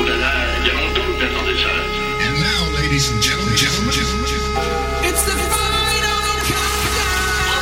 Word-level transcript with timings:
Oh 0.00 0.04
là 0.04 0.16
là, 0.16 0.32
il 0.60 0.66
y 0.66 0.70
a 0.70 0.72
longtemps 0.72 1.12
que 1.12 1.20
j'attendais 1.20 1.58
ça. 1.60 1.68
And 2.24 2.34
now, 2.40 2.62
ladies 2.80 3.10
and 3.10 3.20
gentlemen, 3.22 3.54
gentlemen, 3.54 3.92
gentlemen, 3.92 4.24
It's 5.04 5.22
the 5.24 5.36
final 5.52 6.20
countdown. 6.48 7.60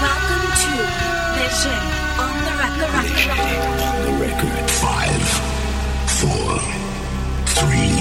Welcome 0.00 0.46
to 0.62 0.72
Vision 1.36 1.82
on 2.24 2.34
the 2.46 2.54
record. 2.62 2.92
on 3.88 3.96
the 4.06 4.12
record. 4.24 4.64
Five, 4.80 5.22
four, 6.18 6.50
three, 7.60 8.00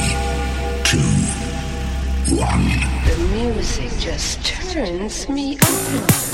two, 0.88 1.12
one. 2.36 2.68
The 3.06 3.18
music 3.36 3.92
just 4.00 4.40
turns 4.72 5.28
me 5.28 5.58
on. 5.58 6.29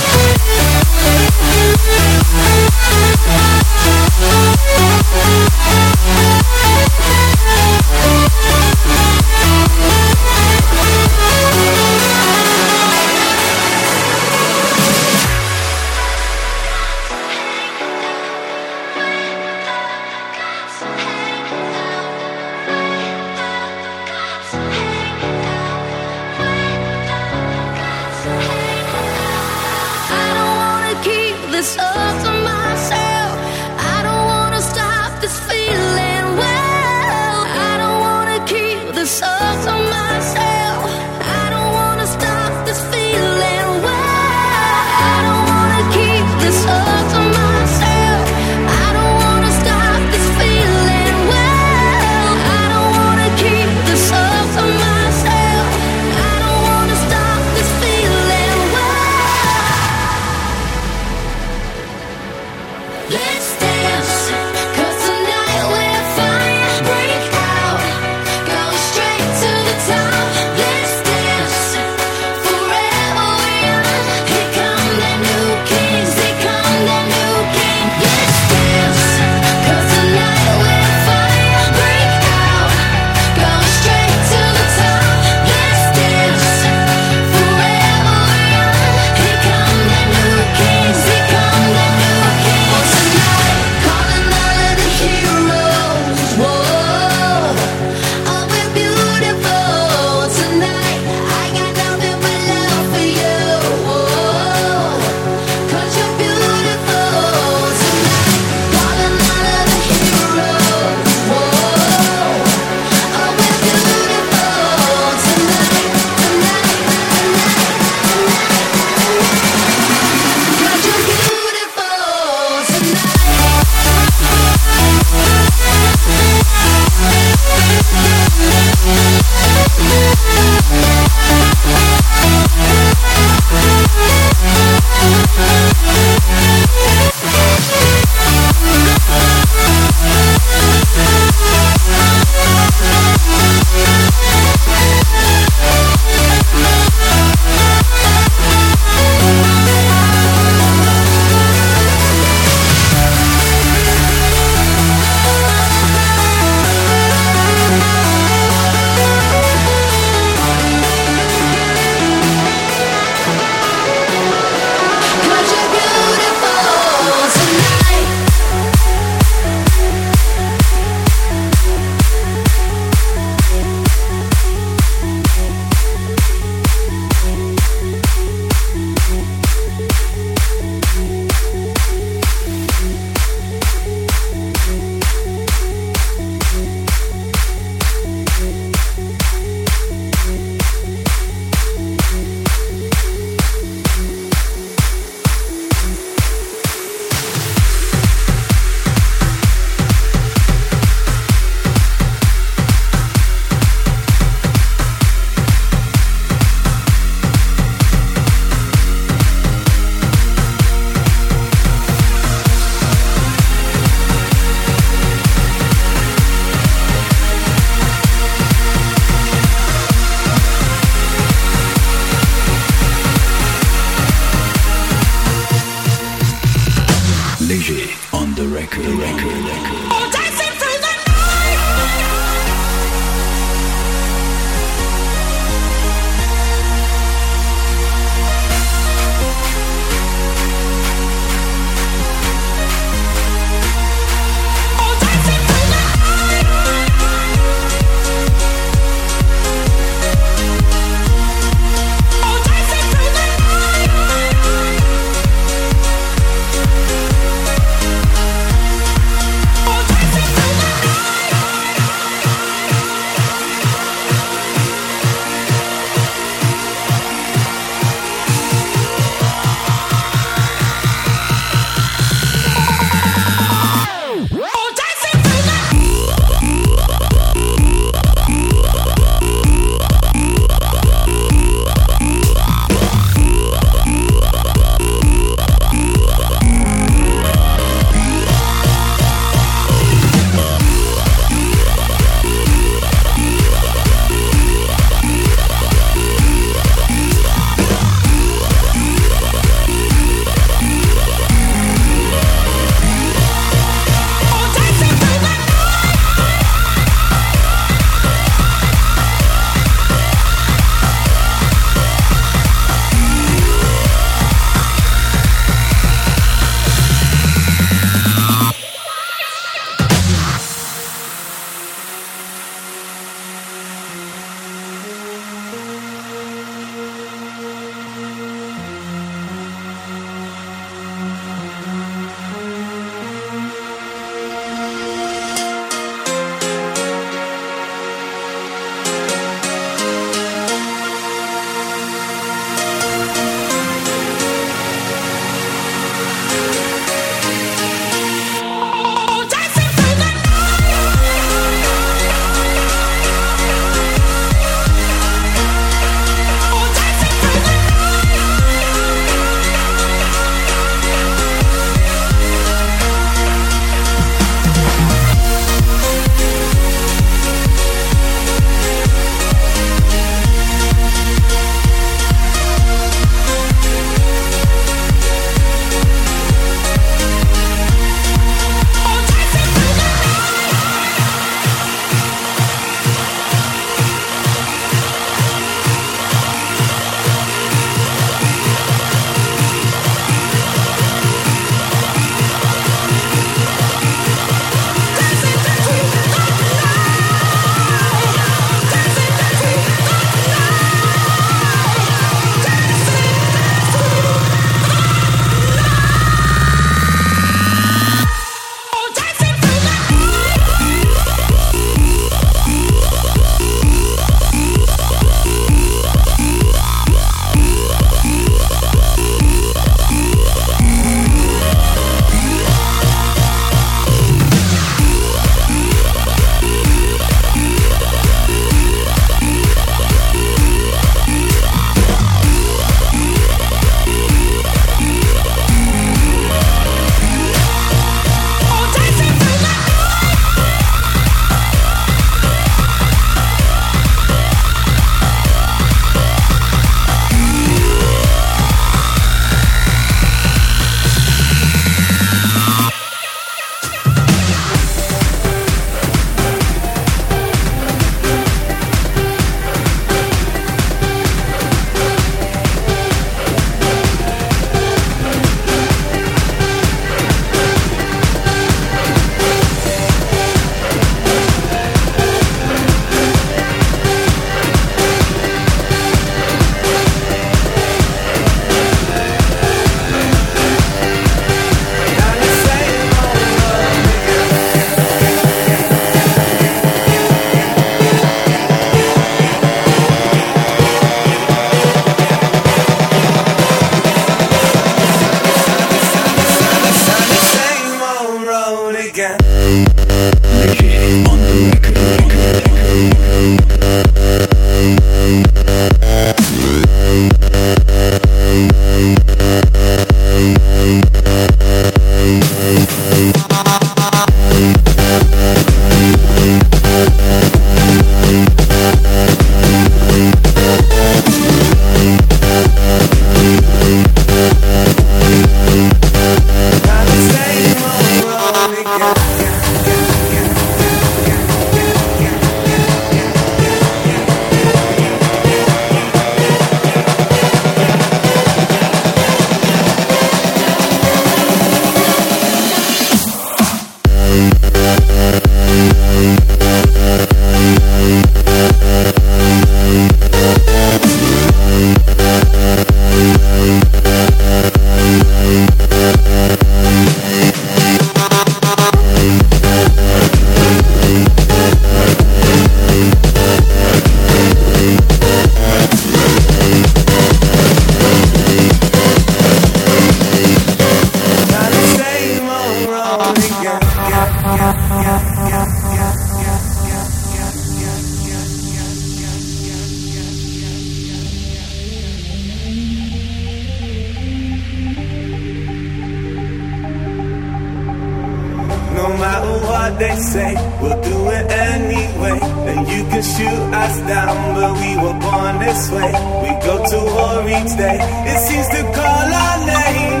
Say. 590.16 590.32
We'll 590.60 590.80
do 590.90 590.98
it 591.18 591.26
anyway. 591.52 592.18
Then 592.46 592.60
you 592.72 592.80
can 592.90 593.02
shoot 593.14 593.42
us 593.64 593.74
down, 593.92 594.16
but 594.36 594.52
we 594.62 594.70
were 594.82 594.98
born 595.06 595.34
this 595.44 595.62
way. 595.76 595.92
We 596.22 596.30
go 596.48 596.54
to 596.72 596.78
war 596.96 597.18
each 597.36 597.52
day. 597.64 597.78
It 598.10 598.18
seems 598.28 598.48
to 598.56 598.60
call 598.78 599.06
our 599.24 599.38
name 599.54 600.00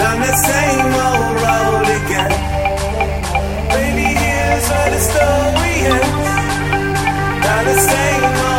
down 0.00 0.18
the 0.28 0.34
same 0.50 0.90
old 1.06 1.34
road 1.44 1.88
again. 2.00 2.32
Baby, 3.74 4.08
here's 4.22 4.66
where 4.72 4.90
the 4.94 5.02
story 5.10 5.74
ends. 5.94 6.26
Down 7.44 7.62
the 7.72 7.78
same 7.92 8.24
old 8.48 8.57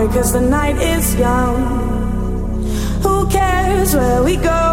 worry, 0.00 0.12
cause 0.12 0.32
the 0.32 0.40
night 0.40 0.76
is 0.76 1.14
young. 1.16 2.62
Who 3.02 3.28
cares 3.28 3.94
where 3.94 4.22
we 4.22 4.36
go? 4.36 4.69